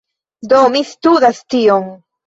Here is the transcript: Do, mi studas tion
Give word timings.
Do, 0.53 0.63
mi 0.77 0.83
studas 0.95 1.45
tion 1.55 1.91